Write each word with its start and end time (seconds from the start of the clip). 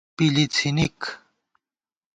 پِلی 0.15 0.45
څِھنِک 0.55 0.99